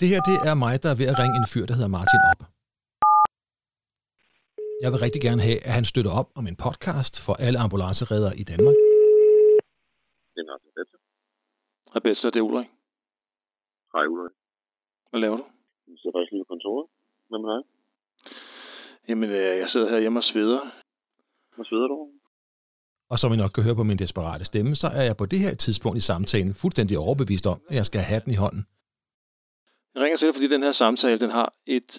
[0.00, 2.22] Det her, det er mig, der er ved at ringe en fyr, der hedder Martin
[2.30, 2.40] op.
[4.82, 8.34] Jeg vil rigtig gerne have, at han støtter op om en podcast for alle ambulanceredere
[8.42, 8.76] i Danmark.
[10.34, 10.96] Det er Martin Betze.
[11.92, 12.68] Hej Betzer, det er Ulrik.
[13.94, 14.34] Hej Ulrik.
[15.10, 15.44] Hvad laver du?
[15.90, 16.84] Jeg sidder faktisk lige på kontoret.
[17.30, 17.62] Hvem er dig?
[19.08, 20.62] Jamen, øh, jeg sidder her hjemme og sveder.
[21.56, 21.96] Hvad sveder du?
[23.12, 25.38] Og som I nok kan høre på min desperate stemme, så er jeg på det
[25.44, 28.64] her tidspunkt i samtalen fuldstændig overbevist om, at jeg skal have den i hånden.
[29.94, 31.90] Jeg ringer til dig, fordi den her samtale, den har et,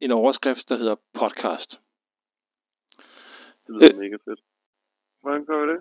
[0.00, 1.70] en overskrift, der hedder podcast.
[3.66, 3.98] Det lyder Øh.
[3.98, 4.40] mega fedt.
[5.22, 5.80] Hvordan gør vi det?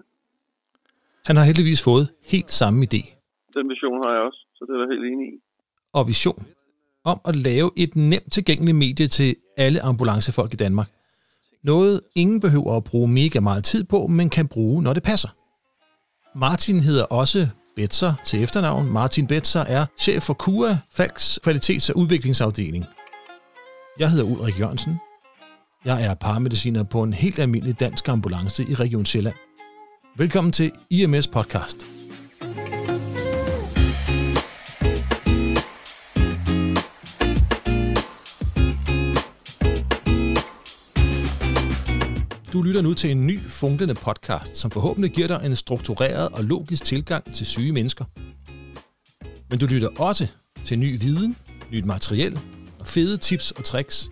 [1.26, 3.02] Han har heldigvis fået helt samme idé
[3.58, 5.36] Den vision har jeg også, så det er jeg helt enig i.
[5.94, 6.42] og vision
[7.04, 10.88] om at lave et nemt tilgængeligt medie til alle ambulancefolk i Danmark.
[11.64, 15.30] Noget ingen behøver at bruge mega meget tid på, men kan bruge, når det passer.
[16.46, 17.40] Martin hedder også
[17.80, 18.94] Betzer til efternavn.
[18.94, 22.86] Martin Betzer er chef for KUA, Falks Kvalitets- og Udviklingsafdeling.
[24.00, 24.98] Jeg hedder Ulrik Jørgensen.
[25.86, 29.36] Jeg er paramediciner på en helt almindelig dansk ambulance i Region Sjælland.
[30.18, 31.99] Velkommen til IMS Podcast.
[42.54, 46.44] Du lytter nu til en ny funklende podcast, som forhåbentlig giver dig en struktureret og
[46.44, 48.06] logisk tilgang til syge mennesker.
[49.50, 50.28] Men du lytter også
[50.66, 51.36] til ny viden,
[51.72, 52.40] nyt materiel
[52.80, 54.12] og fede tips og tricks.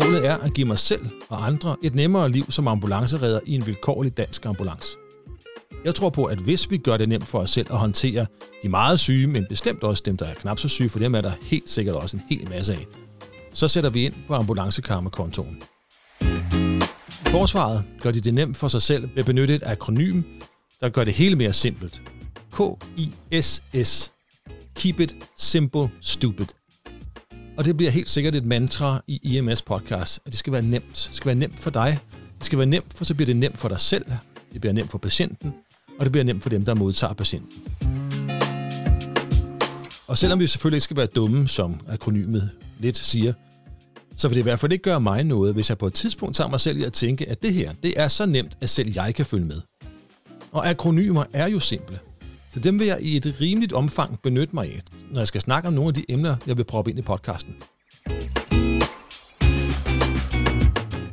[0.00, 3.66] Målet er at give mig selv og andre et nemmere liv som ambulanceredder i en
[3.66, 4.96] vilkårlig dansk ambulance.
[5.84, 8.26] Jeg tror på, at hvis vi gør det nemt for os selv at håndtere
[8.62, 11.20] de meget syge, men bestemt også dem, der er knap så syge, for dem er
[11.20, 12.86] der helt sikkert også en hel masse af,
[13.54, 15.62] så sætter vi ind på ambulancekarmekontoen.
[17.26, 20.22] Forsvaret gør de det nemt for sig selv ved at benytte et akronym,
[20.80, 22.02] der gør det hele mere simpelt.
[22.52, 24.12] K-I-S-S.
[24.74, 26.46] Keep it simple stupid.
[27.56, 31.06] Og det bliver helt sikkert et mantra i IMS podcast, at det skal være nemt.
[31.08, 31.98] Det skal være nemt for dig.
[32.38, 34.04] Det skal være nemt, for så bliver det nemt for dig selv.
[34.52, 35.54] Det bliver nemt for patienten.
[35.98, 37.62] Og det bliver nemt for dem, der modtager patienten.
[40.08, 43.32] Og selvom vi selvfølgelig ikke skal være dumme, som akronymet lidt siger,
[44.16, 46.36] så vil det i hvert fald ikke gøre mig noget, hvis jeg på et tidspunkt
[46.36, 48.92] tager mig selv i at tænke, at det her, det er så nemt, at selv
[48.94, 49.60] jeg kan følge med.
[50.52, 51.98] Og akronymer er jo simple.
[52.54, 54.80] Så dem vil jeg i et rimeligt omfang benytte mig af,
[55.10, 57.54] når jeg skal snakke om nogle af de emner, jeg vil proppe ind i podcasten.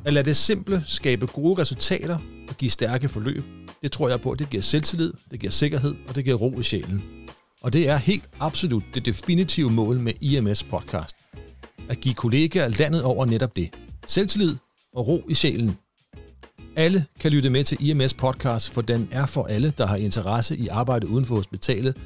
[0.06, 2.18] At lade det simple skabe gode resultater
[2.50, 3.44] og give stærke forløb,
[3.82, 6.60] det tror jeg på, at det giver selvtillid, det giver sikkerhed og det giver ro
[6.60, 7.04] i sjælen.
[7.62, 11.21] Og det er helt absolut det definitive mål med IMS podcast.
[11.91, 13.69] At give kollegaer landet over netop det.
[14.07, 14.56] Selvtillid
[14.94, 15.78] og ro i sjælen.
[16.75, 20.57] Alle kan lytte med til IMS podcast, for den er for alle, der har interesse
[20.57, 21.97] i arbejde uden for hospitalet.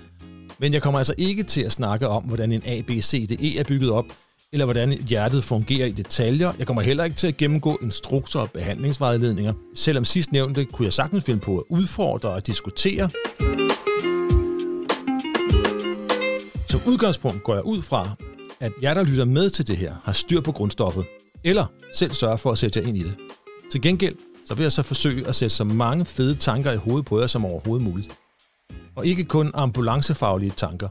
[0.60, 4.06] Men jeg kommer altså ikke til at snakke om, hvordan en ABCDE er bygget op,
[4.52, 6.54] eller hvordan hjertet fungerer i detaljer.
[6.60, 9.54] Jeg kommer heller ikke til at gennemgå instrukser og behandlingsvejledninger.
[9.76, 13.10] Selvom sidst nævnte, kunne jeg sagtens finde på at udfordre og diskutere.
[16.70, 18.16] Som udgangspunkt går jeg ud fra,
[18.60, 21.06] at jer, der lytter med til det her, har styr på grundstoffet,
[21.44, 23.16] eller selv sørger for at sætte jer ind i det.
[23.72, 24.16] Til gengæld,
[24.48, 27.28] så vil jeg så forsøge at sætte så mange fede tanker i hovedet på jer
[27.28, 28.12] som overhovedet muligt.
[28.96, 30.90] Og ikke kun ambulancefaglige tanker.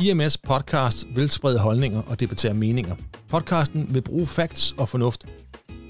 [0.00, 2.96] IMS podcast vil sprede holdninger og debattere meninger.
[3.28, 5.24] Podcasten vil bruge facts og fornuft.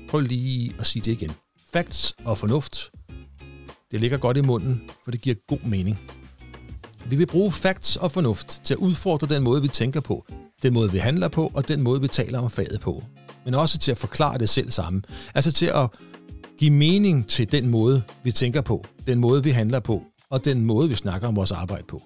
[0.08, 1.30] Prøv lige at sige det igen.
[1.72, 2.90] Facts og fornuft.
[3.90, 6.00] Det ligger godt i munden, for det giver god mening.
[7.06, 10.26] Vi vil bruge facts og fornuft til at udfordre den måde, vi tænker på,
[10.64, 13.02] den måde, vi handler på, og den måde, vi taler om faget på.
[13.44, 15.04] Men også til at forklare det selv sammen.
[15.34, 15.90] Altså til at
[16.58, 20.64] give mening til den måde, vi tænker på, den måde, vi handler på, og den
[20.64, 22.02] måde, vi snakker om vores arbejde på.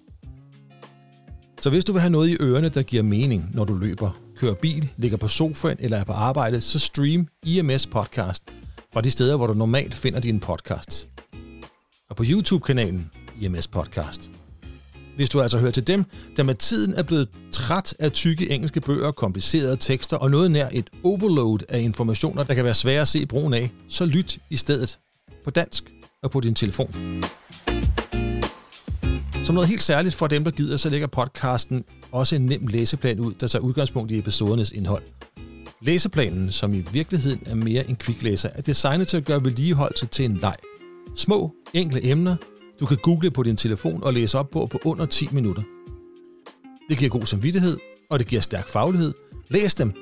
[1.61, 4.55] Så hvis du vil have noget i ørerne, der giver mening, når du løber, kører
[4.55, 8.43] bil, ligger på sofaen eller er på arbejde, så stream IMS podcast
[8.93, 11.09] fra de steder, hvor du normalt finder dine podcasts.
[12.11, 13.11] Og på YouTube-kanalen
[13.41, 14.31] IMS podcast.
[15.19, 16.05] Hvis du altså hører til dem,
[16.37, 20.69] der med tiden er blevet træt af tykke engelske bøger, komplicerede tekster og noget nær
[20.73, 24.57] et overload af informationer, der kan være svære at se brugen af, så lyt i
[24.57, 24.99] stedet
[25.45, 25.85] på dansk
[26.23, 26.95] og på din telefon.
[29.45, 33.21] Som noget helt særligt for dem, der gider, så lægger podcasten også en nem læseplan
[33.21, 35.03] ud, der tager udgangspunkt i episodernes indhold.
[35.83, 40.25] Læseplanen, som i virkeligheden er mere en kviklæser, er designet til at gøre vedligeholdelse til
[40.25, 40.57] en leg.
[41.17, 42.37] Små, enkle emner,
[42.81, 45.63] du kan google på din telefon og læse op på på under 10 minutter.
[46.89, 47.79] Det giver god samvittighed,
[48.11, 49.15] og det giver stærk faglighed.
[49.49, 49.93] Læs dem.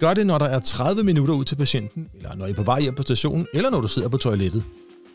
[0.00, 2.62] Gør det, når der er 30 minutter ud til patienten, eller når I er på
[2.62, 4.64] vej hjem på stationen, eller når du sidder på toilettet.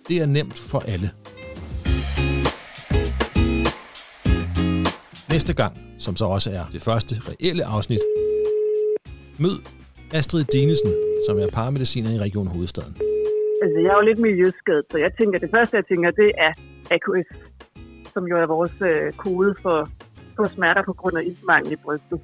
[0.08, 1.12] Det er nemt for alle.
[5.38, 8.00] næste gang, som så også er det første reelle afsnit,
[9.38, 9.60] mød
[10.12, 10.94] Astrid Dinesen,
[11.28, 13.07] som er paramediciner i Region Hovedstaden.
[13.64, 16.52] Altså, jeg er jo lidt miljøskadet, så jeg tænker, det første, jeg tænker, det er
[16.96, 17.30] AKS,
[18.14, 19.90] som jo er vores øh, kode for,
[20.36, 22.20] for smerter på grund af iltmangel i brystet.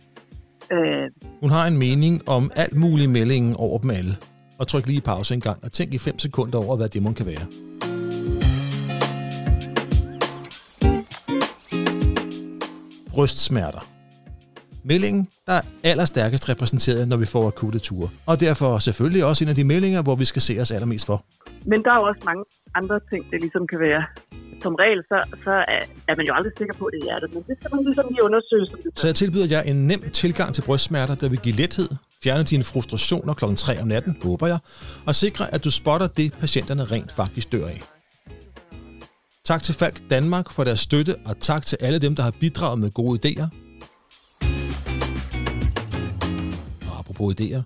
[0.72, 1.06] Øh,
[1.42, 4.14] Hun har en mening om alt muligt meldingen over dem alle.
[4.60, 7.12] Og tryk lige pause en gang og tænk i 5 sekunder over, hvad det må
[7.12, 7.46] kan være.
[13.14, 13.93] Brystsmerter.
[14.84, 18.10] Meldingen, der er allerstærkest repræsenteret, når vi får akutte ture.
[18.26, 21.24] Og derfor selvfølgelig også en af de meldinger, hvor vi skal se os allermest for.
[21.66, 22.44] men der er jo også mange
[22.76, 24.04] andre ting, det ligesom kan være.
[24.62, 25.52] Som regel, så, så
[26.08, 28.06] er, man jo aldrig sikker på, at det er hjertet, men det skal man ligesom
[28.10, 28.66] lige undersøge.
[28.66, 31.90] Som det Så jeg tilbyder jer en nem tilgang til brystsmerter, der vil give lethed,
[32.24, 33.46] fjerne dine frustrationer kl.
[33.56, 34.60] 3 om natten, håber jeg,
[35.06, 37.82] og sikre, at du spotter det, patienterne rent faktisk dør af.
[39.46, 42.80] Tak til Falk Danmark for deres støtte, og tak til alle dem, der har bidraget
[42.80, 43.63] med gode idéer.
[47.24, 47.62] Apropos idéer,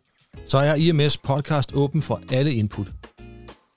[0.45, 2.87] så er IMS podcast åben for alle input.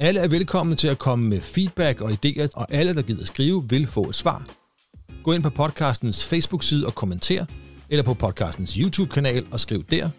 [0.01, 3.65] Alle er velkomne til at komme med feedback og idéer, og alle, der gider skrive,
[3.69, 4.47] vil få et svar.
[5.25, 7.45] Gå ind på podcastens Facebook-side og kommenter,
[7.89, 10.11] eller på podcastens YouTube-kanal og skriv der.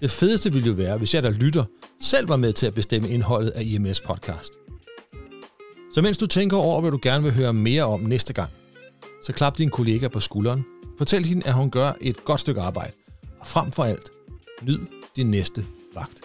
[0.00, 1.64] Det fedeste ville jo være, hvis jeg, der lytter,
[2.00, 4.52] selv var med til at bestemme indholdet af IMS podcast.
[5.94, 8.50] Så mens du tænker over, hvad du gerne vil høre mere om næste gang,
[9.22, 10.64] så klap din kollega på skulderen.
[10.98, 12.92] Fortæl hende, at hun gør et godt stykke arbejde.
[13.40, 14.13] Og frem for alt,
[14.66, 14.78] nyd
[15.16, 15.64] din næste
[15.94, 16.20] vagt.